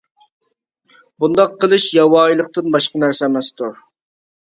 بۇنداق 1.25 1.53
قىلىش 1.65 1.87
ياۋايىلىقتىن 1.99 2.75
باشقا 2.79 3.07
نەرسە 3.07 3.33
ئەمەستۇر. 3.33 3.83